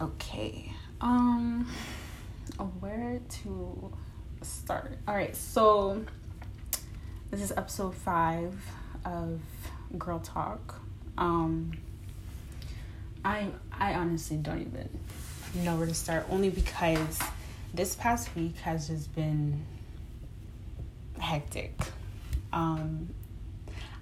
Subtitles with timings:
[0.00, 0.72] Okay.
[1.00, 1.68] Um
[2.78, 3.92] where to
[4.42, 4.96] start?
[5.08, 5.34] All right.
[5.34, 6.04] So
[7.32, 8.54] this is episode 5
[9.04, 9.40] of
[9.98, 10.80] Girl Talk.
[11.16, 11.72] Um
[13.24, 14.88] I I honestly don't even
[15.64, 17.18] know where to start only because
[17.74, 19.64] this past week has just been
[21.18, 21.74] hectic.
[22.52, 23.08] Um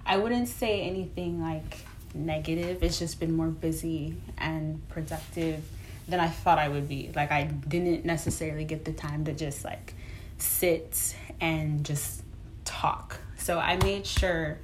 [0.05, 1.79] I wouldn't say anything like
[2.13, 2.83] negative.
[2.83, 5.63] It's just been more busy and productive
[6.07, 7.11] than I thought I would be.
[7.15, 9.93] Like I didn't necessarily get the time to just like
[10.37, 12.23] sit and just
[12.65, 13.19] talk.
[13.37, 14.59] So I made sure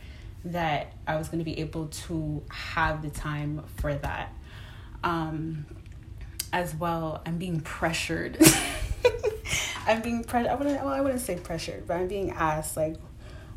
[0.46, 4.34] that I was going to be able to have the time for that.
[5.04, 5.66] Um,
[6.52, 8.38] as well, I'm being pressured.
[9.88, 10.52] I'm being pressured.
[10.52, 10.84] I wouldn't.
[10.84, 12.96] Well, I wouldn't say pressured, but I'm being asked like,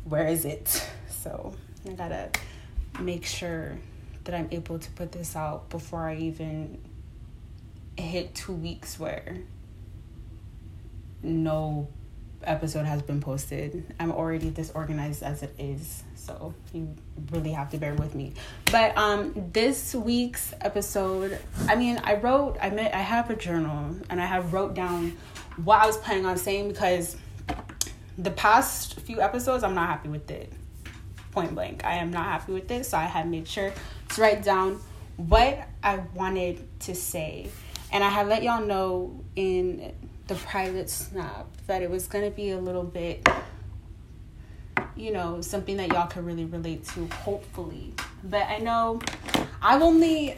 [0.03, 1.53] "Where is it?" So
[1.87, 2.31] I gotta
[2.99, 3.77] make sure
[4.23, 6.79] that I'm able to put this out before I even
[7.97, 9.37] hit two weeks where
[11.23, 11.87] no
[12.43, 13.93] episode has been posted.
[13.99, 16.95] I'm already disorganized as it is, so you
[17.31, 18.33] really have to bear with me.
[18.71, 23.95] But um this week's episode, I mean, I wrote I met I have a journal
[24.09, 25.17] and I have wrote down
[25.63, 27.17] what I was planning on saying because
[28.17, 30.53] the past few episodes I'm not happy with it.
[31.31, 31.83] Point blank.
[31.83, 33.71] I am not happy with it, so I have made sure
[34.09, 34.79] to write down
[35.17, 37.49] what I wanted to say
[37.91, 39.93] and I had let y'all know in
[40.27, 43.27] the private snap that it was going to be a little bit,
[44.95, 47.93] you know, something that y'all could really relate to, hopefully.
[48.23, 48.99] But I know
[49.61, 50.35] I've only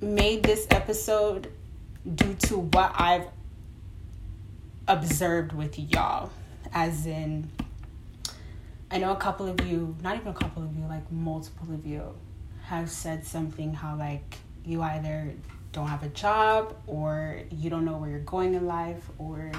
[0.00, 1.50] made this episode
[2.14, 3.26] due to what I've
[4.86, 6.30] observed with y'all.
[6.72, 7.50] As in,
[8.90, 11.84] I know a couple of you, not even a couple of you, like multiple of
[11.86, 12.14] you,
[12.64, 14.36] have said something how, like,
[14.68, 15.32] you either
[15.72, 19.50] don't have a job or you don't know where you're going in life or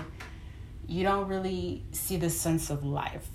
[0.88, 3.27] you don't really see the sense of life.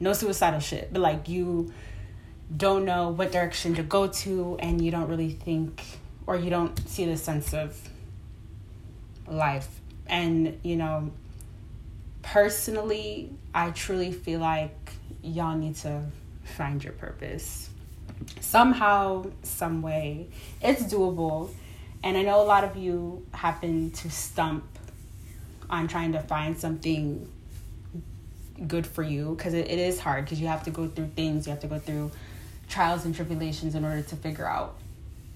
[0.00, 1.72] No suicidal shit, but like you
[2.56, 5.82] don't know what direction to go to and you don't really think
[6.26, 7.76] or you don't see the sense of
[9.28, 9.68] life.
[10.06, 11.12] And, you know,
[12.22, 14.92] personally, I truly feel like
[15.22, 16.02] y'all need to
[16.44, 17.69] find your purpose
[18.40, 20.28] somehow, some way,
[20.62, 21.50] it's doable.
[22.02, 24.64] And I know a lot of you happen to stump
[25.68, 27.30] on trying to find something
[28.66, 31.46] good for you because it, it is hard because you have to go through things,
[31.46, 32.10] you have to go through
[32.68, 34.76] trials and tribulations in order to figure out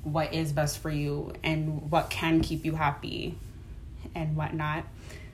[0.02, 3.36] what is best for you and what can keep you happy
[4.14, 4.84] and whatnot.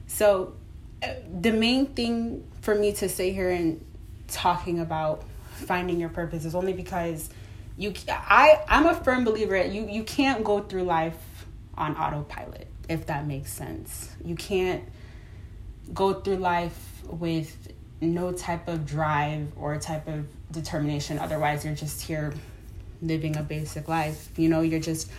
[0.07, 0.55] So,
[1.03, 3.85] uh, the main thing for me to say here and
[4.29, 7.31] talking about finding your purpose is only because
[7.81, 11.17] you I I'm a firm believer that you you can't go through life
[11.77, 14.15] on autopilot if that makes sense.
[14.23, 14.85] You can't
[15.95, 22.03] go through life with no type of drive or type of determination otherwise you're just
[22.03, 22.35] here
[23.01, 24.29] living a basic life.
[24.37, 25.11] You know, you're just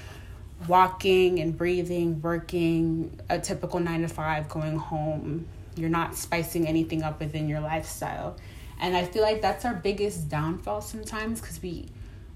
[0.68, 5.48] walking and breathing, working a typical 9 to 5 going home.
[5.76, 8.38] You're not spicing anything up within your lifestyle.
[8.80, 11.90] And I feel like that's our biggest downfall sometimes cuz we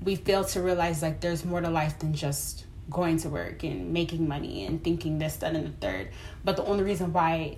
[0.06, 3.92] we fail to realize like there's more to life than just going to work and
[3.92, 6.10] making money and thinking this, that, and the third.
[6.44, 7.58] But the only reason why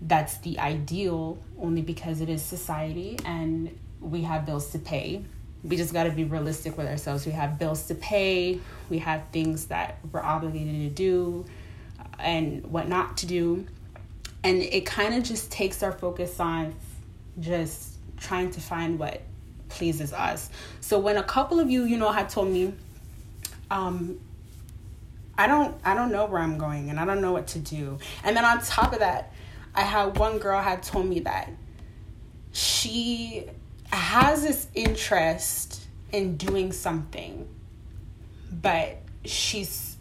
[0.00, 5.24] that's the ideal only because it is society and we have bills to pay.
[5.62, 7.24] We just got to be realistic with ourselves.
[7.24, 8.58] We have bills to pay,
[8.90, 11.46] we have things that we're obligated to do
[12.18, 13.64] and what not to do.
[14.42, 16.74] And it kind of just takes our focus on
[17.38, 19.22] just trying to find what
[19.72, 20.50] pleases us.
[20.80, 22.72] So when a couple of you, you know, had told me,
[23.70, 24.18] um,
[25.36, 27.98] I don't I don't know where I'm going and I don't know what to do.
[28.22, 29.32] And then on top of that,
[29.74, 31.50] I had one girl had told me that
[32.52, 33.46] she
[33.90, 37.48] has this interest in doing something,
[38.50, 39.96] but she's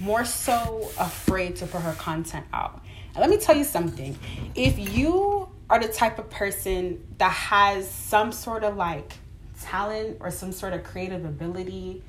[0.00, 2.82] more so afraid to put her content out.
[3.08, 4.18] And let me tell you something.
[4.54, 9.14] If you are the type of person that has some sort of like
[9.60, 12.02] talent or some sort of creative ability,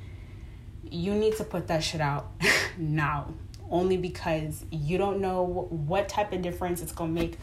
[0.83, 2.31] you need to put that shit out
[2.77, 3.33] now.
[3.69, 7.37] Only because you don't know what type of difference it's gonna make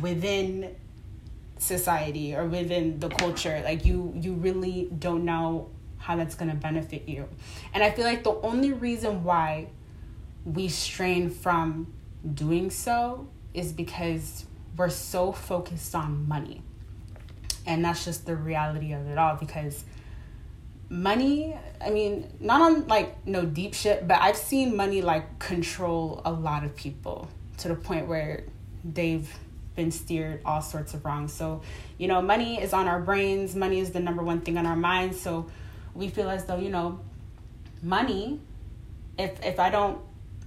[0.00, 0.74] within
[1.58, 3.60] society or within the culture.
[3.64, 5.68] Like you, you really don't know
[5.98, 7.28] how that's gonna benefit you.
[7.74, 9.68] And I feel like the only reason why
[10.44, 11.92] we strain from
[12.34, 14.46] doing so is because
[14.78, 16.62] we're so focused on money.
[17.66, 19.84] And that's just the reality of it all because
[20.88, 21.54] money,
[21.84, 26.32] I mean, not on like no deep shit, but I've seen money like control a
[26.32, 27.28] lot of people
[27.58, 28.44] to the point where
[28.84, 29.28] they've
[29.74, 31.28] been steered all sorts of wrong.
[31.28, 31.60] So,
[31.98, 34.76] you know, money is on our brains, money is the number one thing on our
[34.76, 35.20] minds.
[35.20, 35.50] So
[35.94, 37.00] we feel as though, you know,
[37.82, 38.40] money,
[39.18, 40.00] if if I don't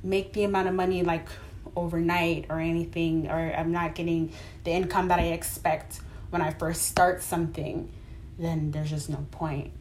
[0.04, 1.28] make the amount of money like
[1.76, 4.34] overnight or anything, or I'm not getting
[4.64, 7.92] the income that I expect when I first start something,
[8.40, 9.72] then there's just no point.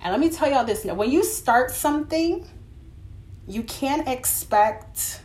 [0.00, 2.46] And let me tell y'all this now when you start something,
[3.46, 5.20] you can't expect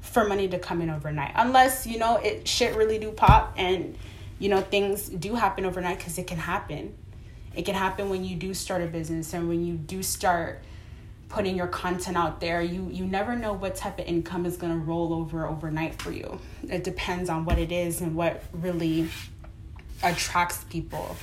[0.00, 3.96] for money to come in overnight unless you know it shit really do pop and
[4.38, 6.96] you know things do happen overnight because it can happen
[7.54, 10.62] it can happen when you do start a business and when you do start
[11.28, 14.72] putting your content out there you you never know what type of income is going
[14.72, 16.40] to roll over overnight for you.
[16.68, 19.08] It depends on what it is and what really
[20.02, 21.16] attracts people.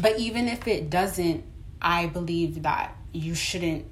[0.00, 1.44] But even if it doesn't
[1.80, 3.84] i believe that you shouldn't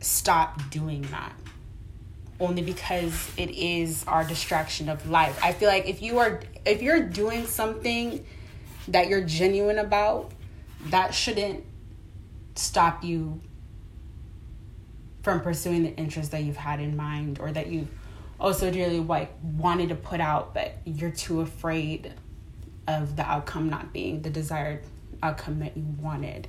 [0.00, 1.32] stop doing that.
[2.40, 5.38] Only because it is our distraction of life.
[5.42, 8.24] I feel like if you are if you're doing something
[8.88, 10.32] that you're genuine about,
[10.86, 11.64] that shouldn't
[12.58, 13.40] stop you
[15.22, 17.86] from pursuing the interest that you've had in mind or that you
[18.40, 22.12] also dearly like wanted to put out but you're too afraid
[22.86, 24.82] of the outcome not being the desired
[25.22, 26.48] outcome that you wanted.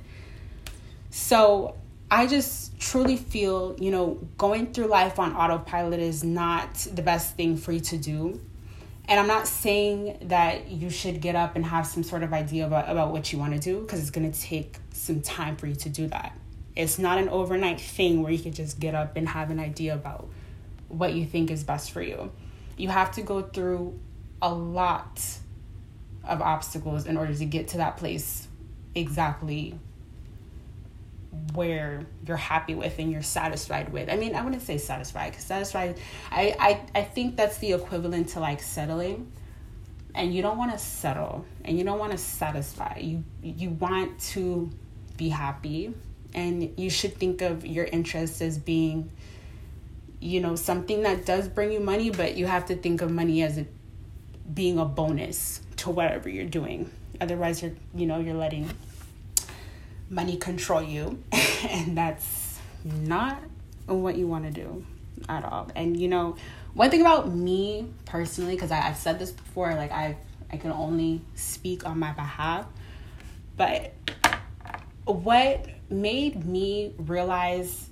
[1.10, 1.76] So
[2.10, 7.36] I just truly feel, you know, going through life on autopilot is not the best
[7.36, 8.40] thing for you to do.
[9.10, 12.64] And I'm not saying that you should get up and have some sort of idea
[12.64, 15.66] about, about what you want to do because it's going to take some time for
[15.66, 16.38] you to do that.
[16.76, 19.94] It's not an overnight thing where you can just get up and have an idea
[19.94, 20.28] about
[20.86, 22.30] what you think is best for you.
[22.76, 23.98] You have to go through
[24.40, 25.20] a lot
[26.22, 28.46] of obstacles in order to get to that place
[28.94, 29.76] exactly
[31.54, 34.08] where you're happy with and you're satisfied with.
[34.10, 35.98] I mean, I wouldn't say satisfied because satisfied,
[36.30, 39.32] I, I, I think that's the equivalent to like settling.
[40.14, 42.98] And you don't want to settle and you don't want to satisfy.
[42.98, 44.68] You you want to
[45.16, 45.94] be happy
[46.34, 49.10] and you should think of your interests as being
[50.18, 53.42] you know something that does bring you money, but you have to think of money
[53.42, 53.66] as a,
[54.52, 56.90] being a bonus to whatever you're doing.
[57.20, 58.68] Otherwise you're you know, you're letting
[60.10, 61.22] money control you
[61.68, 63.40] and that's not
[63.86, 64.84] what you want to do
[65.28, 65.70] at all.
[65.74, 66.36] And you know
[66.74, 70.16] one thing about me personally because i've said this before like i
[70.52, 72.66] i can only speak on my behalf
[73.56, 73.92] but
[75.04, 77.88] what made me realize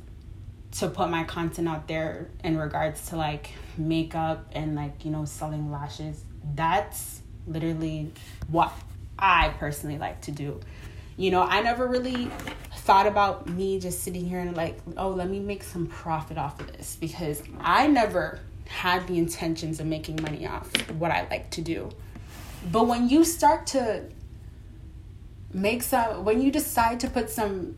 [0.70, 5.24] to put my content out there in regards to like makeup and like you know
[5.24, 6.22] selling lashes
[6.54, 8.12] that's literally
[8.48, 8.72] what
[9.18, 10.60] i personally like to do
[11.18, 12.30] you know, I never really
[12.76, 16.60] thought about me just sitting here and like, oh, let me make some profit off
[16.60, 21.50] of this because I never had the intentions of making money off what I like
[21.50, 21.90] to do.
[22.70, 24.04] But when you start to
[25.52, 27.76] make some, when you decide to put some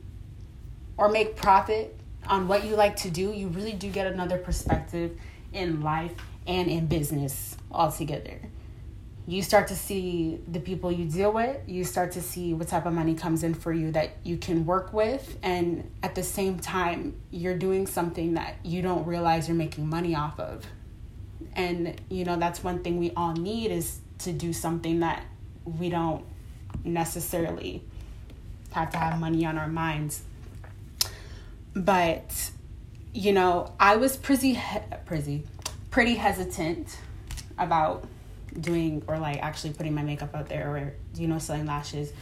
[0.98, 5.18] or make profit on what you like to do, you really do get another perspective
[5.54, 6.12] in life
[6.46, 8.38] and in business altogether
[9.30, 12.84] you start to see the people you deal with you start to see what type
[12.84, 16.58] of money comes in for you that you can work with and at the same
[16.58, 20.66] time you're doing something that you don't realize you're making money off of.
[21.54, 25.24] And you know that's one thing we all need is to do something that
[25.64, 26.24] we don't
[26.84, 27.82] necessarily
[28.72, 30.22] have to have money on our minds.
[31.74, 32.50] But
[33.12, 34.56] you know i was pretty
[35.04, 35.42] pretty
[35.90, 36.96] pretty hesitant
[37.58, 38.04] about
[38.58, 42.12] doing or like actually putting my makeup out there or you know selling lashes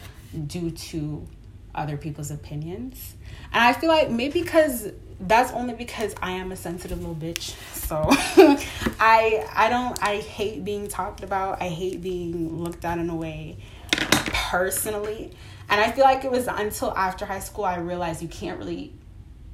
[0.47, 1.25] due to
[1.73, 3.15] other people's opinions.
[3.53, 4.89] And i feel like maybe because
[5.21, 8.05] that's only because i am a sensitive little bitch so
[9.01, 11.61] i i don't i hate being talked about.
[11.61, 13.57] I hate being looked at in a way
[13.91, 15.31] personally.
[15.69, 18.93] And i feel like it was until after high school i realized you can't really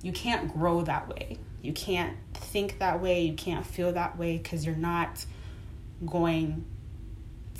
[0.06, 1.40] you can't grow that way.
[1.64, 3.24] You can't think that way.
[3.24, 5.26] You can't feel that way because you're not
[6.06, 6.66] going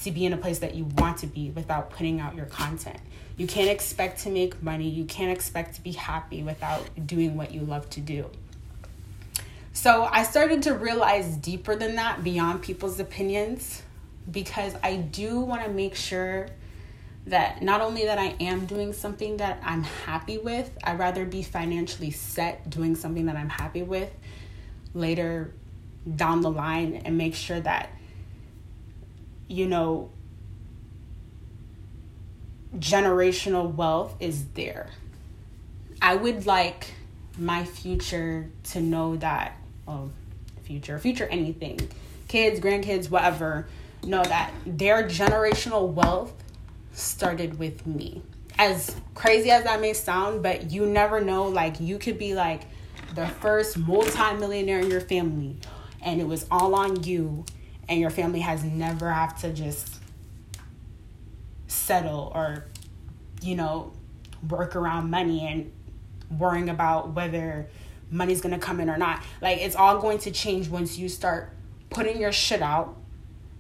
[0.02, 2.98] to be in a place that you want to be without putting out your content.
[3.38, 4.90] You can't expect to make money.
[4.90, 8.30] You can't expect to be happy without doing what you love to do.
[9.74, 13.82] So I started to realize deeper than that, beyond people's opinions,
[14.32, 16.48] because I do want to make sure
[17.28, 21.44] that not only that I am doing something that I'm happy with, I'd rather be
[21.44, 24.12] financially set doing something that I'm happy with
[24.94, 25.54] later
[26.16, 27.90] down the line and make sure that
[29.48, 30.10] you know,
[32.78, 34.90] generational wealth is there.
[36.02, 36.94] I would like
[37.38, 40.12] my future to know that, well,
[40.64, 41.80] future, future anything,
[42.28, 43.68] kids, grandkids, whatever,
[44.04, 46.34] know that their generational wealth
[46.94, 48.22] started with me.
[48.58, 51.48] As crazy as that may sound, but you never know.
[51.48, 52.64] Like, you could be like
[53.14, 55.58] the first multimillionaire in your family,
[56.02, 57.46] and it was all on you,
[57.88, 60.02] and your family has never have to just
[61.68, 62.66] settle or,
[63.42, 63.94] you know,
[64.50, 65.72] work around money and
[66.40, 67.68] worrying about whether
[68.10, 69.24] money's gonna come in or not.
[69.42, 71.52] Like it's all going to change once you start
[71.90, 72.98] putting your shit out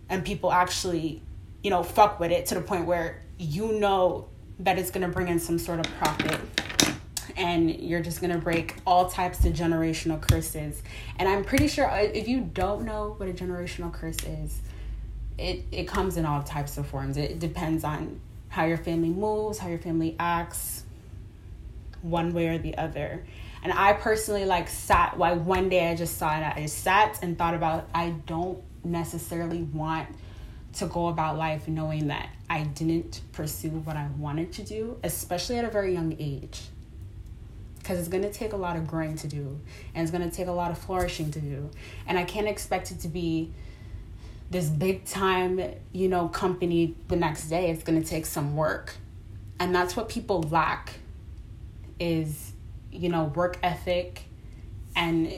[0.10, 1.22] and people actually,
[1.64, 4.30] you know, fuck with it to the point where you know
[4.60, 6.40] that it's gonna bring in some sort of profit
[7.36, 10.82] and you're just gonna break all types of generational curses.
[11.18, 14.60] And I'm pretty sure uh, if you don't know what a generational curse is,
[15.38, 17.18] it, it comes in all types of forms.
[17.18, 20.84] It depends on how your family moves, how your family acts,
[22.02, 23.26] one way or the other.
[23.64, 26.44] And I personally like sat like one day I just saw it.
[26.44, 30.08] I sat and thought about I don't necessarily want
[30.74, 35.58] to go about life knowing that I didn't pursue what I wanted to do, especially
[35.58, 36.62] at a very young age.
[37.86, 39.60] Because it's going to take a lot of growing to do,
[39.94, 41.70] and it's going to take a lot of flourishing to do.
[42.08, 43.52] And I can't expect it to be
[44.50, 45.62] this big time,
[45.92, 47.70] you know, company the next day.
[47.70, 48.96] It's going to take some work.
[49.60, 50.94] And that's what people lack
[52.00, 52.54] is,
[52.92, 54.24] you know, work ethic
[54.96, 55.32] and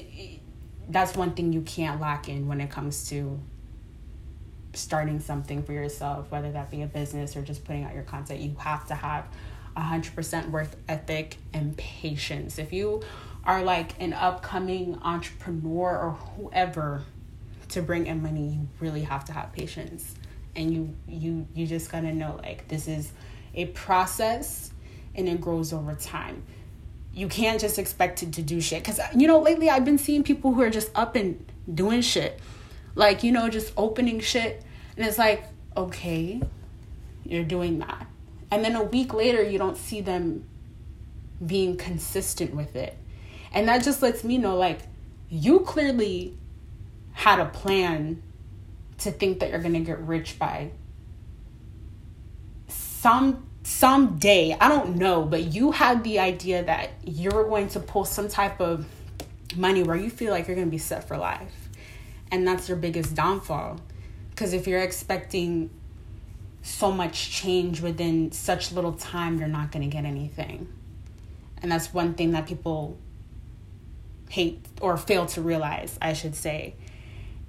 [0.89, 3.39] that's one thing you can't lack in when it comes to
[4.73, 8.39] starting something for yourself, whether that be a business or just putting out your content.
[8.39, 9.25] You have to have
[9.77, 12.57] 100% worth ethic and patience.
[12.57, 13.01] If you
[13.43, 17.03] are like an upcoming entrepreneur or whoever
[17.69, 20.15] to bring in money, you really have to have patience.
[20.55, 23.11] And you you you just got to know like this is
[23.53, 24.71] a process
[25.13, 26.43] and it grows over time.
[27.13, 30.23] You can't just expect it to do shit cuz you know lately I've been seeing
[30.23, 32.39] people who are just up and doing shit.
[32.95, 34.63] Like, you know, just opening shit
[34.97, 35.43] and it's like,
[35.75, 36.41] okay,
[37.23, 37.96] you're doing that.
[38.51, 40.47] And then a week later you don't see them
[41.45, 42.97] being consistent with it.
[43.51, 44.79] And that just lets me know like
[45.29, 46.37] you clearly
[47.13, 48.21] had a plan
[48.99, 50.71] to think that you're going to get rich by
[52.67, 57.79] some some day i don't know but you had the idea that you're going to
[57.79, 58.85] pull some type of
[59.55, 61.69] money where you feel like you're going to be set for life.
[62.31, 63.79] And that's your biggest downfall.
[64.29, 65.69] Because if you're expecting
[66.67, 70.67] so much change within such little time you're not going to get anything.
[71.61, 72.97] And that's one thing that people
[74.29, 76.75] hate or fail to realize i should say.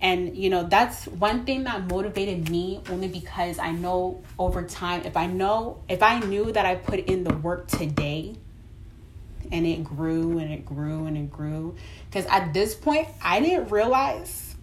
[0.00, 5.02] And, you know, that's one thing that motivated me only because I know over time,
[5.04, 8.36] if I know, if I knew that I put in the work today
[9.50, 11.74] and it grew and it grew and it grew,
[12.08, 14.54] because at this point, I didn't realize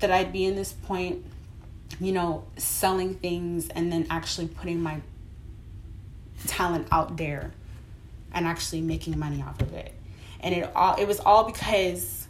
[0.00, 1.24] that I'd be in this point,
[2.00, 5.00] you know, selling things and then actually putting my
[6.46, 7.52] talent out there
[8.32, 9.94] and actually making money off of it.
[10.40, 12.26] And it all, it was all because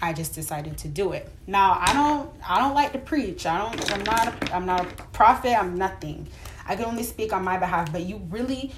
[0.00, 1.30] I just decided to do it.
[1.46, 3.46] Now I don't I don't like to preach.
[3.46, 5.56] I don't I'm not a, I'm not a prophet.
[5.56, 6.26] I'm nothing.
[6.66, 8.72] I can only speak on my behalf, but you really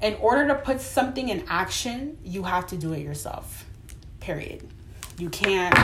[0.00, 3.66] in order to put something in action, you have to do it yourself.
[4.20, 4.66] Period.
[5.18, 5.74] You can't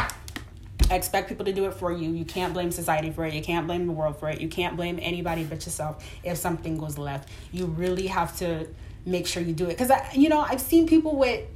[0.94, 2.11] expect people to do it for you.
[2.11, 3.34] You can't blame society for it.
[3.34, 4.40] You can't blame the world for it.
[4.40, 7.28] You can't blame anybody but yourself if something goes left.
[7.50, 8.66] You really have to
[9.04, 9.78] make sure you do it.
[9.78, 11.46] Cuz you know, I've seen people with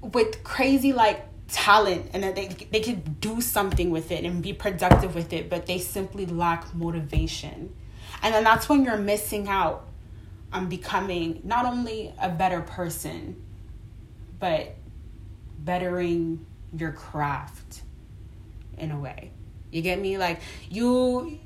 [0.00, 4.52] with crazy like talent and that they they could do something with it and be
[4.52, 7.74] productive with it, but they simply lack motivation.
[8.22, 9.88] And then that's when you're missing out
[10.52, 13.42] on becoming not only a better person,
[14.38, 14.76] but
[15.58, 16.44] bettering
[16.76, 17.82] your craft
[18.78, 19.30] in a way.
[19.70, 20.18] You get me?
[20.18, 21.38] Like you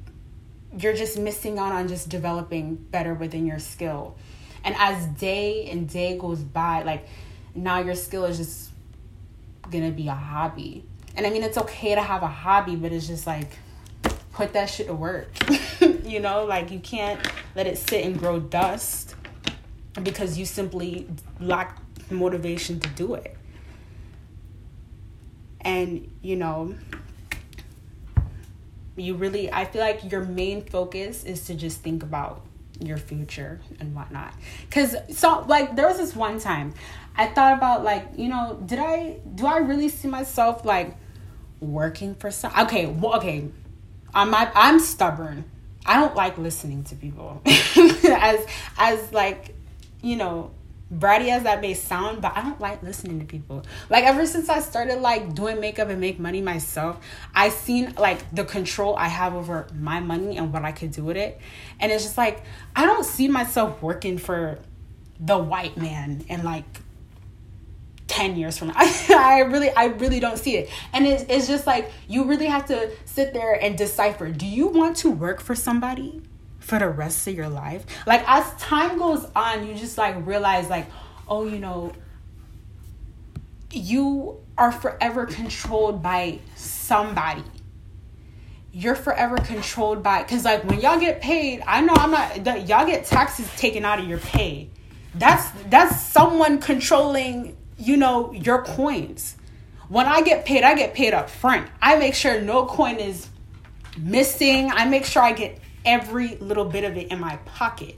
[0.79, 4.17] you're just missing out on just developing better within your skill.
[4.65, 7.07] And as day and day goes by, like
[7.55, 8.71] now your skill is just
[9.71, 10.85] gonna be a hobby.
[11.17, 13.49] And I mean, it's okay to have a hobby, but it's just like
[14.33, 15.33] put that shit to work.
[16.05, 17.21] you know, like you can't
[17.55, 19.15] let it sit and grow dust
[20.03, 21.09] because you simply
[21.41, 21.79] lack
[22.11, 23.37] motivation to do it.
[25.67, 26.75] And, you know,
[28.97, 32.43] you really, I feel like your main focus is to just think about
[32.81, 34.33] your future and whatnot.
[34.69, 36.73] Because, so, like, there was this one time
[37.17, 40.95] I thought about like, you know, did I do I really see myself like
[41.61, 43.49] working for some okay, well, okay.
[44.15, 45.45] I'm I'm stubborn.
[45.85, 47.43] I don't like listening to people.
[47.47, 48.47] as
[48.79, 49.55] as like,
[50.03, 50.51] you know,
[50.93, 53.65] bratty as that may sound, but I don't like listening to people.
[53.91, 56.99] Like ever since I started like doing makeup and make money myself,
[57.35, 61.05] I seen like the control I have over my money and what I could do
[61.05, 61.41] with it.
[61.81, 62.43] And it's just like
[62.75, 64.61] I don't see myself working for
[65.19, 66.65] the white man and like
[68.07, 68.75] 10 years from now.
[68.79, 70.71] I really, I really don't see it.
[70.93, 74.69] And it's, it's just like, you really have to sit there and decipher do you
[74.69, 76.23] want to work for somebody
[76.67, 77.87] for the rest of your life?
[78.07, 80.87] Like, as time goes on, you just like realize, like,
[81.29, 81.93] oh, you know,
[83.71, 87.45] you are forever controlled by somebody.
[88.73, 92.87] You're forever controlled by, because like when y'all get paid, I know I'm not, y'all
[92.87, 94.71] get taxes taken out of your pay.
[95.15, 99.37] That's that's someone controlling you know, your coins.
[99.89, 101.69] When I get paid, I get paid up front.
[101.81, 103.29] I make sure no coin is
[103.99, 104.71] missing.
[104.73, 107.97] I make sure I get every little bit of it in my pocket.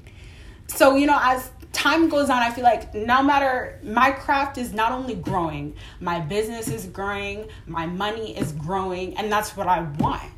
[0.68, 4.72] So, you know, as time goes on, I feel like no matter my craft is
[4.72, 9.80] not only growing, my business is growing, my money is growing, and that's what I
[9.98, 10.30] want.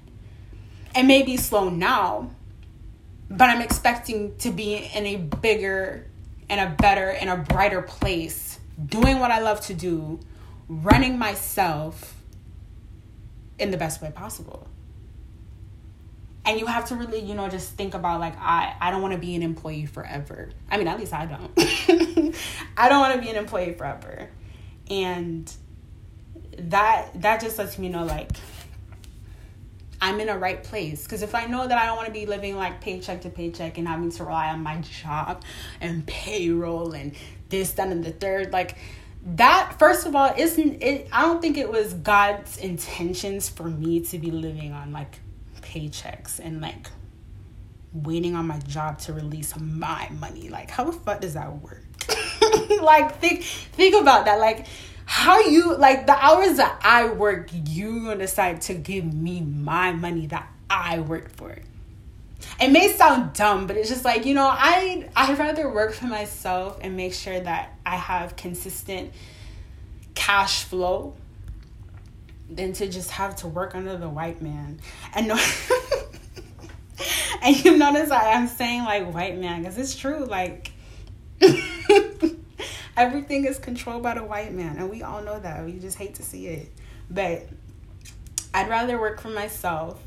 [0.95, 2.31] It may be slow now,
[3.29, 6.07] but I'm expecting to be in a bigger
[6.49, 10.21] and a better and a brighter place doing what I love to do,
[10.69, 12.17] running myself
[13.59, 14.70] in the best way possible.
[16.45, 19.13] And you have to really, you know, just think about like I I don't want
[19.13, 20.51] to be an employee forever.
[20.71, 21.53] I mean, at least I don't.
[22.77, 24.29] I don't want to be an employee forever.
[24.89, 25.53] And
[26.59, 28.31] that that just lets me know like
[30.01, 31.05] I'm in a right place.
[31.05, 33.79] Because if I know that I don't want to be living like paycheck to paycheck
[33.79, 35.43] and having to rely on my job
[35.81, 37.15] and payroll and
[37.51, 38.53] this, that, and the third.
[38.53, 38.77] Like
[39.35, 41.09] that, first of all, isn't it?
[41.13, 45.21] I don't think it was God's intentions for me to be living on like
[45.63, 46.89] paychecks and like
[47.93, 50.49] waiting on my job to release my money.
[50.49, 51.85] Like, how the fuck does that work?
[52.83, 54.39] like, think think about that.
[54.39, 54.67] Like,
[55.07, 59.93] how you like the hours that I work, you gonna decide to give me my
[59.93, 61.57] money that I work for
[62.61, 66.07] it may sound dumb but it's just like you know i i'd rather work for
[66.07, 69.13] myself and make sure that i have consistent
[70.15, 71.15] cash flow
[72.51, 74.81] than to just have to work under the white man
[75.15, 75.35] and no
[77.43, 80.73] and you notice I, i'm saying like white man because it's true like
[82.97, 86.17] everything is controlled by the white man and we all know that we just hate
[86.17, 86.73] to see it
[87.11, 87.49] but
[88.55, 90.01] i'd rather work for myself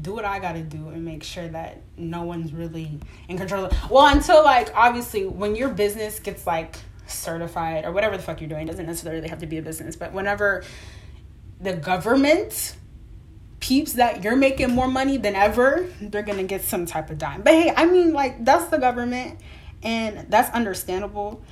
[0.00, 3.70] do what I gotta do and make sure that no one's really in control.
[3.90, 8.48] Well, until like obviously when your business gets like certified or whatever the fuck you're
[8.48, 10.64] doing, doesn't necessarily have to be a business, but whenever
[11.62, 12.76] the government
[13.60, 17.42] peeps that you're making more money than ever, they're gonna get some type of dime.
[17.42, 19.38] But hey, I mean like that's the government
[19.82, 21.42] and that's understandable.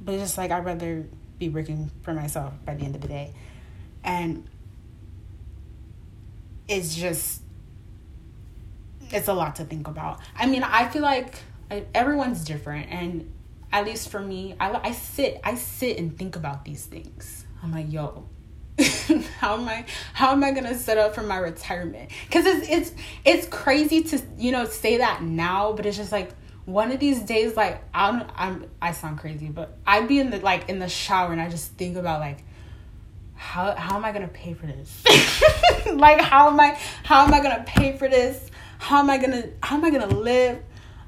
[0.00, 1.06] But it's just like I'd rather
[1.38, 3.34] be working for myself by the end of the day.
[4.04, 4.48] And
[6.68, 7.42] it's just
[9.10, 10.20] it's a lot to think about.
[10.36, 11.34] I mean, I feel like
[11.94, 13.32] everyone's different, and
[13.72, 17.44] at least for me, I, I sit I sit and think about these things.
[17.62, 18.28] I'm like, yo,
[19.38, 22.10] how am I how am I gonna set up for my retirement?
[22.26, 22.92] Because it's it's
[23.24, 26.30] it's crazy to you know say that now, but it's just like
[26.64, 30.38] one of these days, like I'm I'm I sound crazy, but I'd be in the
[30.40, 32.44] like in the shower and I just think about like
[33.34, 35.04] how how am I gonna pay for this?
[35.92, 38.50] like how am I how am I gonna pay for this?
[38.78, 40.62] how am I gonna how am I gonna live?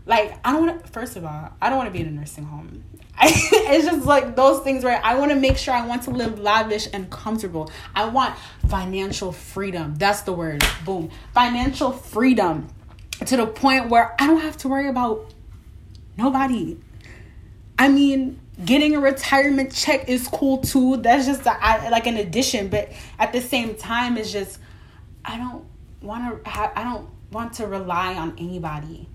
[0.06, 0.92] Like I don't want to.
[0.92, 2.84] First of all, I don't want to be in a nursing home.
[3.72, 6.38] it's just like those things where I want to make sure I want to live
[6.38, 7.70] lavish and comfortable.
[7.94, 8.36] I want
[8.68, 9.94] financial freedom.
[9.96, 10.64] That's the word.
[10.84, 11.10] Boom.
[11.34, 12.68] Financial freedom
[13.26, 15.32] to the point where I don't have to worry about
[16.16, 16.78] nobody.
[17.78, 20.98] I mean, getting a retirement check is cool too.
[20.98, 24.58] That's just like an addition, but at the same time, it's just
[25.24, 25.64] I don't
[26.02, 26.50] want to.
[26.50, 29.08] I don't want to rely on anybody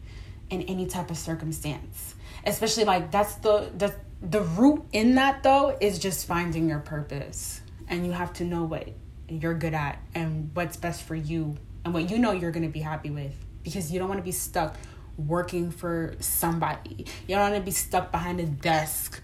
[0.50, 2.16] in any type of circumstance.
[2.46, 3.94] Especially like that's the the
[4.30, 7.62] the root in that though is just finding your purpose.
[7.88, 8.90] And you have to know what
[9.30, 12.72] you're good at and what's best for you and what you know you're going to
[12.72, 13.34] be happy with
[13.64, 14.76] because you don't want to be stuck
[15.18, 17.06] working for somebody.
[17.28, 19.22] You don't want to be stuck behind a desk.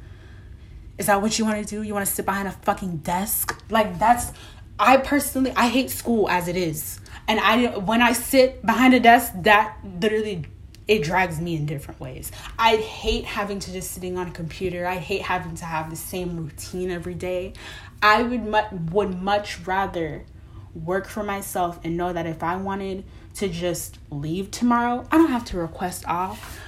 [0.97, 1.81] Is that what you want to do?
[1.81, 3.59] You want to sit behind a fucking desk?
[3.69, 4.31] Like that's
[4.79, 8.99] I personally I hate school as it is and I when I sit behind a
[8.99, 10.45] desk, that literally
[10.87, 12.31] it drags me in different ways.
[12.57, 14.85] I hate having to just sitting on a computer.
[14.85, 17.53] I hate having to have the same routine every day.
[18.01, 20.25] I would mu- would much rather
[20.73, 23.03] work for myself and know that if I wanted
[23.35, 25.05] to just leave tomorrow.
[25.11, 26.59] I don't have to request off.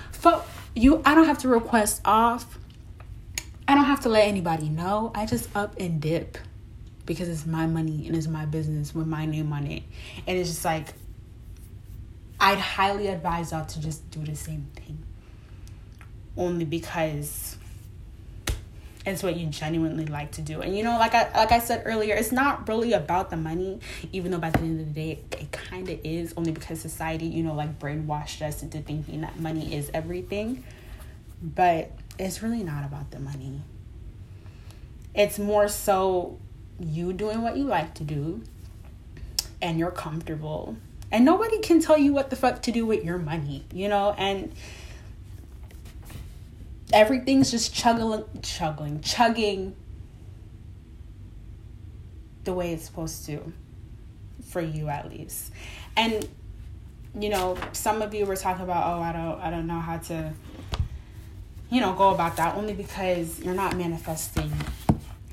[0.76, 2.58] You, I don't have to request off.
[3.68, 5.12] I don't have to let anybody know.
[5.16, 6.38] I just up and dip
[7.06, 9.84] because it's my money and it's my business with my name on it.
[10.28, 10.94] And it's just like
[12.44, 14.98] I'd highly advise y'all to just do the same thing.
[16.36, 17.56] Only because
[19.06, 20.60] it's what you genuinely like to do.
[20.60, 23.80] And you know, like I like I said earlier, it's not really about the money,
[24.12, 26.82] even though by the end of the day it, it kind of is only because
[26.82, 30.66] society, you know, like brainwashed us into thinking that money is everything.
[31.42, 33.62] But it's really not about the money.
[35.16, 36.40] It's more so
[36.78, 38.44] you doing what you like to do
[39.62, 40.76] and you're comfortable.
[41.14, 44.14] And nobody can tell you what the fuck to do with your money, you know?
[44.18, 44.52] And
[46.92, 49.76] everything's just chugging, chugging, chugging
[52.44, 53.54] the way it's supposed to,
[54.50, 55.54] for you at least.
[55.96, 56.28] And
[57.20, 59.98] you know, some of you were talking about, oh, I don't, I don't know how
[59.98, 60.34] to,
[61.70, 64.52] you know, go about that only because you're not manifesting.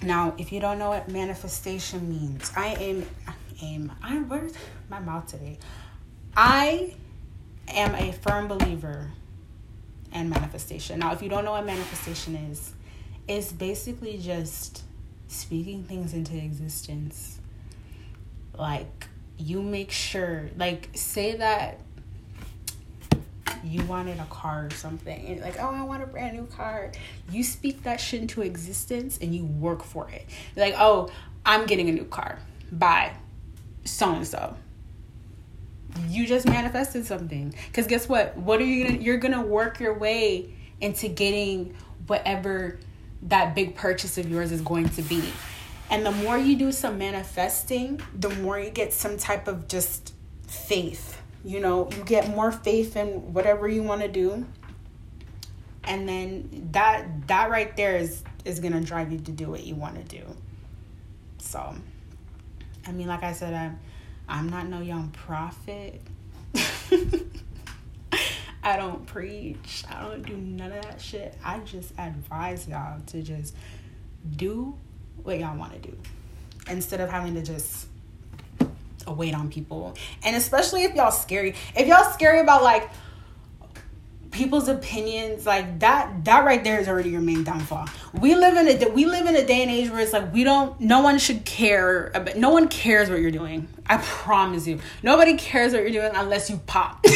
[0.03, 3.07] Now, if you don't know what manifestation means, I am,
[3.63, 4.55] aim, I where's
[4.89, 5.59] my mouth today?
[6.37, 6.95] I
[7.69, 9.11] am a firm believer
[10.13, 11.01] and manifestation.
[11.01, 12.73] Now, if you don't know what manifestation is,
[13.29, 14.83] it's basically just
[15.29, 17.39] speaking things into existence.
[18.57, 19.07] Like,
[19.39, 21.81] you make sure, like, say that
[23.63, 26.93] you wanted a car or something, and like, oh, I want a brand new car.
[27.31, 30.27] You speak that shit into existence and you work for it.
[30.57, 31.11] Like, oh,
[31.45, 32.39] I'm getting a new car.
[32.73, 33.13] Bye.
[33.85, 34.57] So and so
[36.09, 37.55] you just manifested something.
[37.67, 38.37] Because guess what?
[38.37, 41.75] What are you gonna you're gonna work your way into getting
[42.07, 42.79] whatever
[43.23, 45.23] that big purchase of yours is going to be.
[45.91, 50.15] And the more you do some manifesting the more you get some type of just
[50.47, 51.21] faith.
[51.45, 54.47] You know you get more faith in whatever you want to do.
[55.85, 59.75] And then that that right there is is gonna drive you to do what you
[59.75, 60.25] want to do.
[61.39, 61.75] So
[62.87, 63.79] i mean like i said i'm
[64.31, 66.01] I'm not no young prophet.
[68.63, 69.83] I don't preach.
[69.91, 71.37] I don't do none of that shit.
[71.45, 73.57] I just advise y'all to just
[74.37, 74.77] do
[75.25, 75.97] what y'all want to do
[76.71, 77.89] instead of having to just
[79.09, 79.97] wait on people.
[80.23, 81.57] And especially if y'all scary.
[81.75, 82.89] If y'all scary about like
[84.31, 87.89] people's opinions like that that right there is already your main downfall.
[88.21, 90.45] We live in a we live in a day and age where it's like we
[90.45, 93.69] don't no one should care about no one cares what you're doing.
[93.87, 94.81] I promise you.
[95.03, 97.05] Nobody cares what you're doing unless you pop.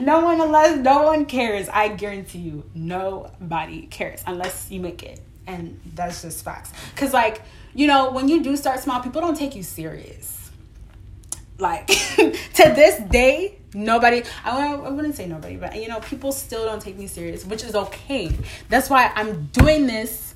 [0.00, 1.68] No one unless no one cares.
[1.68, 5.20] I guarantee you nobody cares unless you make it.
[5.46, 6.72] And that's just facts.
[6.94, 7.42] Because like
[7.74, 10.50] you know when you do start small people don't take you serious.
[11.58, 11.86] Like
[12.16, 16.82] to this day nobody I, I wouldn't say nobody but you know people still don't
[16.82, 18.36] take me serious which is okay.
[18.68, 20.34] That's why i'm doing this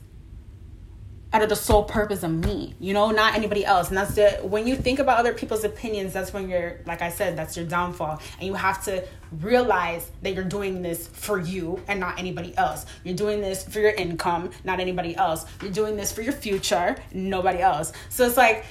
[1.33, 3.89] out of the sole purpose of me you know not anybody else.
[3.89, 7.09] And that's the when you think about other people's opinions that's when you're like i
[7.11, 8.21] said that's your downfall.
[8.39, 9.05] And you have to
[9.41, 12.87] realize that you're doing this for you and not anybody else.
[13.03, 15.45] You're doing this for your income not anybody else.
[15.61, 17.93] You're doing this for your future nobody else.
[18.11, 18.65] So it's like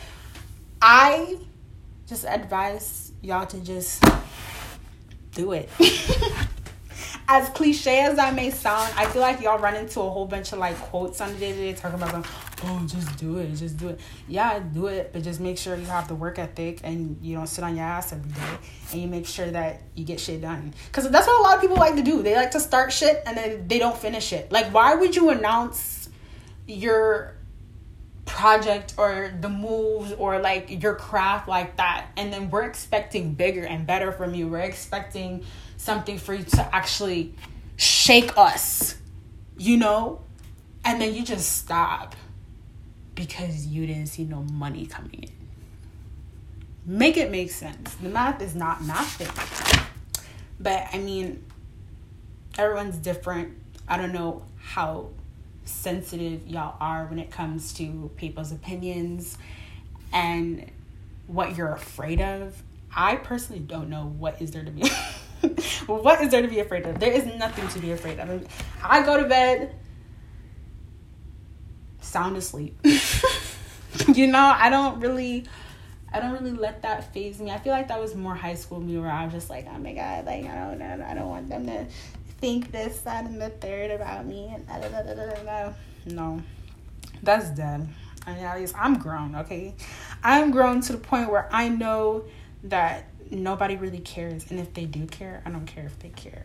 [0.82, 1.38] i
[2.08, 4.04] just advise y'all to just
[5.34, 5.70] do it.
[7.28, 10.52] as cliche as that may sound, I feel like y'all run into a whole bunch
[10.52, 12.24] of like quotes on the day to day talking about them.
[12.66, 14.00] Oh, just do it, just do it.
[14.28, 17.48] Yeah, do it, but just make sure you have the work ethic and you don't
[17.48, 18.58] sit on your ass every day,
[18.92, 20.74] and you make sure that you get shit done.
[20.92, 22.22] Cause that's what a lot of people like to do.
[22.24, 24.52] They like to start shit and then they don't finish it.
[24.52, 26.10] Like, why would you announce
[26.68, 27.36] your
[28.26, 32.08] project or the moves or like your craft like that.
[32.18, 34.48] And then we're expecting bigger and better from you.
[34.48, 35.44] We're expecting
[35.78, 37.34] something for you to actually
[37.76, 38.96] shake us
[39.58, 40.22] you know?
[40.86, 42.16] And then you just stop
[43.16, 45.30] because you didn't see no money coming in.
[46.86, 47.94] Make it make sense.
[47.96, 49.88] The math is not mathing.
[50.60, 51.44] But i mean
[52.58, 53.58] everyone's different.
[53.88, 55.10] I don't know how
[55.66, 59.38] sensitive y'all are when it comes to people's opinions
[60.12, 60.70] and
[61.28, 62.62] what you're afraid of.
[62.96, 64.88] I personally don't know what is there to be
[65.88, 67.00] what is there to be afraid of?
[67.00, 68.48] There is nothing to be afraid of.
[68.84, 69.76] I go to bed
[72.02, 72.78] sound asleep.
[74.14, 75.46] you know, I don't really
[76.14, 77.50] I don't really let that faze me.
[77.50, 79.80] I feel like that was more high school me where I was just like, oh
[79.80, 81.86] my god, like I don't I don't want them to
[82.44, 84.52] think this, that, and the third about me.
[84.54, 85.44] And da, da, da, da, da.
[85.44, 85.74] da.
[86.08, 86.42] No,
[87.22, 87.88] that's dead.
[88.28, 89.74] I mean, at least I'm grown, okay?
[90.26, 92.26] I'm grown to the point where I know
[92.66, 94.52] that nobody really cares.
[94.52, 96.44] And if they do care, I don't care if they care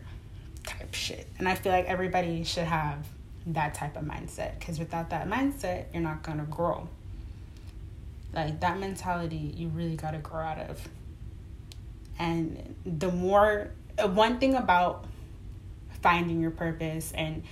[0.63, 1.27] type shit.
[1.37, 3.05] And I feel like everybody should have
[3.47, 6.87] that type of mindset because without that mindset, you're not to grow.
[8.33, 10.79] Like that mentality, you really got to grow out of.
[12.17, 15.05] And the more, uh, one thing about
[16.01, 17.43] finding your purpose and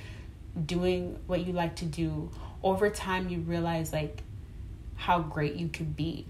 [0.66, 2.30] doing what you like to do,
[2.64, 4.24] over time, you realize like
[4.96, 6.26] how great you could be.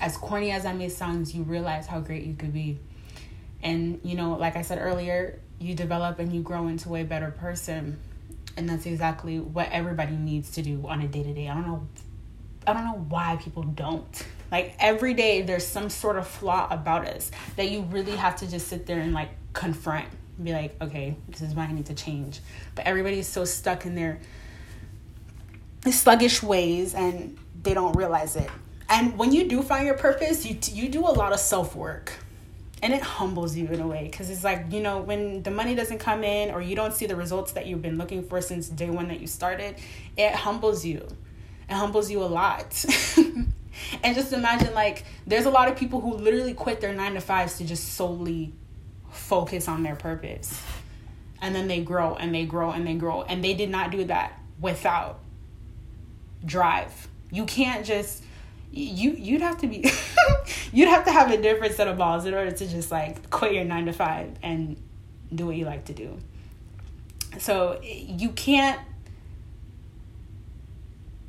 [0.00, 2.78] As corny as that may sound, you realize how great you could be.
[3.62, 7.30] And, you know, like I said earlier, you develop and you grow into a better
[7.30, 7.98] person.
[8.56, 11.48] And that's exactly what everybody needs to do on a day to day.
[11.48, 11.86] I don't know
[12.66, 14.26] I don't know why people don't.
[14.50, 18.50] Like every day there's some sort of flaw about us that you really have to
[18.50, 20.08] just sit there and like confront.
[20.42, 22.40] Be like, okay, this is why I need to change.
[22.74, 24.20] But everybody's so stuck in their
[25.90, 28.50] sluggish ways and they don't realize it.
[28.88, 32.12] And when you do find your purpose, you you do a lot of self-work.
[32.82, 35.74] And it humbles you in a way cuz it's like, you know, when the money
[35.74, 38.68] doesn't come in or you don't see the results that you've been looking for since
[38.68, 39.76] day 1 that you started,
[40.16, 41.08] it humbles you
[41.68, 42.84] it humbles you a lot.
[44.02, 47.20] and just imagine like there's a lot of people who literally quit their nine to
[47.20, 48.52] fives to just solely
[49.16, 50.60] focus on their purpose.
[51.40, 53.22] And then they grow and they grow and they grow.
[53.22, 55.20] And they did not do that without
[56.44, 57.08] drive.
[57.30, 58.22] You can't just
[58.72, 59.90] you you'd have to be
[60.72, 63.54] you'd have to have a different set of balls in order to just like quit
[63.54, 64.76] your 9 to 5 and
[65.34, 66.18] do what you like to do.
[67.38, 68.80] So you can't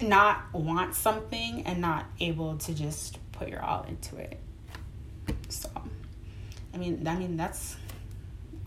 [0.02, 4.40] not want something and not able to just put your all into it.
[6.78, 7.76] I mean, I mean that's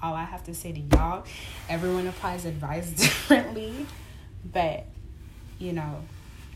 [0.03, 1.25] all I have to say to y'all.
[1.69, 3.87] Everyone applies advice differently,
[4.53, 4.85] but
[5.61, 6.03] you know,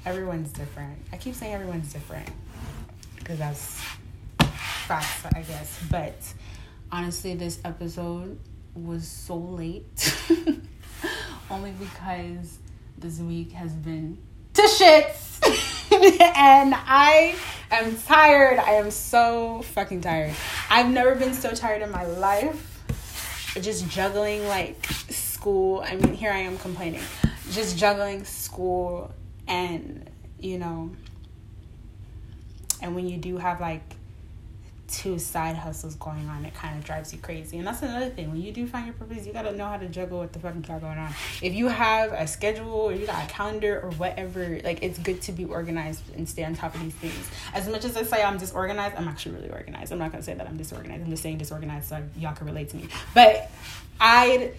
[0.05, 0.99] everyone's different.
[1.13, 2.29] I keep saying everyone's different
[3.17, 3.81] because that's
[4.89, 5.81] facts, I guess.
[5.89, 6.17] But
[6.91, 8.37] honestly, this episode
[8.75, 10.13] was so late
[11.51, 12.59] only because
[12.99, 14.19] this week has been
[14.55, 15.83] to shits.
[16.37, 17.35] and I
[17.71, 18.59] am tired.
[18.59, 20.35] I am so fucking tired.
[20.69, 22.71] I've never been so tired in my life.
[23.61, 25.83] Just juggling like school.
[25.87, 27.01] I mean, here I am complaining.
[27.53, 29.13] Just juggling school
[29.49, 30.91] and, you know,
[32.83, 33.97] and when you do have like
[34.95, 37.59] two side hustles going on, it kind of drives you crazy.
[37.59, 38.31] And that's another thing.
[38.31, 40.55] When you do find your purpose, you gotta know how to juggle what the fuck
[40.63, 41.13] got going on.
[41.43, 45.21] If you have a schedule or you got a calendar or whatever, like it's good
[45.23, 47.31] to be organized and stay on top of these things.
[47.53, 49.93] As much as I say I'm disorganized, I'm actually really organized.
[49.93, 51.03] I'm not gonna say that I'm disorganized.
[51.03, 52.89] I'm just saying disorganized so y'all can relate to me.
[53.15, 53.51] But
[54.01, 54.55] I'd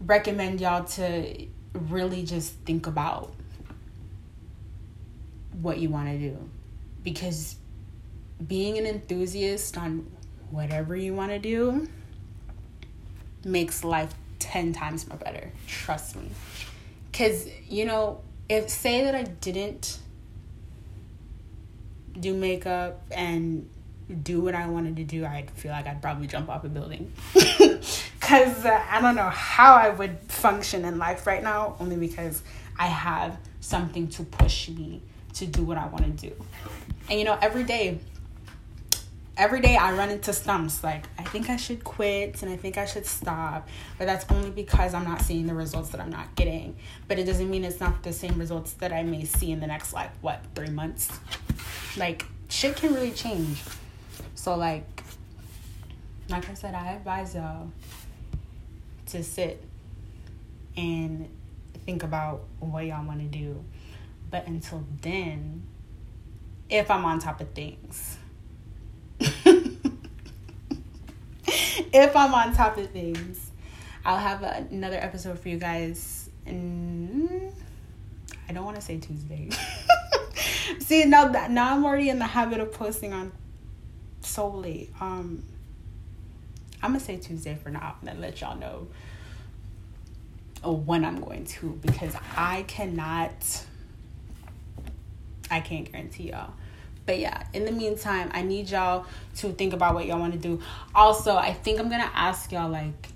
[0.00, 3.32] recommend y'all to really just think about
[5.60, 6.36] what you want to do
[7.02, 7.56] because
[8.46, 10.10] being an enthusiast on
[10.50, 11.88] whatever you want to do
[13.44, 15.50] makes life 10 times more better.
[15.66, 16.28] Trust me.
[17.10, 19.98] Because, you know, if say that I didn't
[22.18, 23.68] do makeup and
[24.22, 27.12] do what I wanted to do, I'd feel like I'd probably jump off a building.
[28.24, 32.42] Because uh, I don't know how I would function in life right now, only because
[32.78, 35.02] I have something to push me
[35.34, 36.34] to do what I want to do.
[37.10, 37.98] And, you know, every day,
[39.36, 42.78] every day I run into stumps like I think I should quit and I think
[42.78, 43.68] I should stop,
[43.98, 46.76] but that's only because I'm not seeing the results that I'm not getting.
[47.08, 49.66] But it doesn't mean it's not the same results that I may see in the
[49.66, 51.10] next like what, 3 months.
[51.96, 53.62] Like shit can really change.
[54.34, 55.02] So like
[56.28, 57.70] like I said, I advise y'all
[59.06, 59.62] to sit
[60.76, 61.28] and
[61.84, 63.62] think about what y'all want to do.
[64.30, 65.62] But until then,
[66.70, 68.16] if I'm on top of things,
[71.92, 73.50] if I'm on top of things,
[74.04, 76.30] I'll have another episode for you guys.
[76.46, 77.52] And
[78.48, 79.48] I don't want to say Tuesday.
[80.80, 83.32] See now that now I'm already in the habit of posting on
[84.20, 84.90] so late.
[85.00, 85.44] Um,
[86.82, 88.88] I'm gonna say Tuesday for now, and then let y'all know
[90.62, 93.64] when I'm going to because I cannot.
[95.50, 96.52] I can't guarantee y'all
[97.06, 100.38] but yeah, in the meantime, I need y'all to think about what y'all want to
[100.38, 100.60] do.
[100.94, 103.08] Also, I think I'm gonna ask y'all like,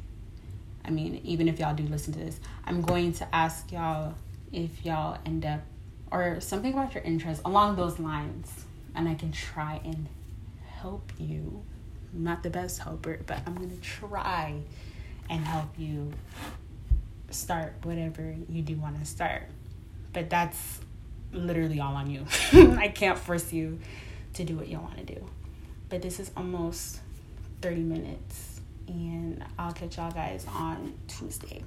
[0.84, 4.14] I mean, even if y'all do listen to this, I'm going to ask y'all
[4.52, 5.60] if y'all end up
[6.10, 10.06] or something about your interests along those lines, and I can try and
[10.80, 11.62] help you.
[12.14, 14.54] I'm not the best helper, but I'm gonna try
[15.28, 16.12] and help you
[17.30, 19.44] start whatever you do want to start.
[20.12, 20.80] But that's
[21.32, 22.24] literally all on you.
[22.78, 23.78] I can't force you
[24.34, 25.24] to do what you want to do.
[25.88, 27.00] But this is almost
[27.62, 31.62] 30 minutes, and I'll catch y'all guys on Tuesday.